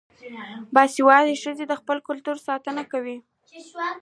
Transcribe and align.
باسواده 0.73 1.33
ښځې 1.43 1.65
د 1.67 1.73
خپل 1.81 1.97
کلتور 2.07 2.37
ساتنه 2.47 2.83
کوي. 2.91 3.17